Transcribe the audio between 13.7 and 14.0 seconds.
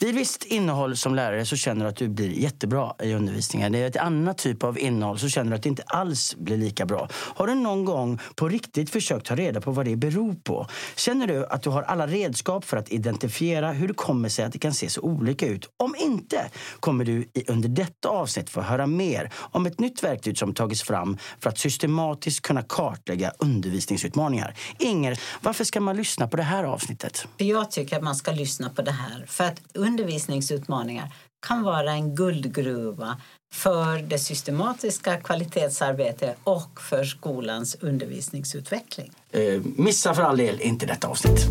hur det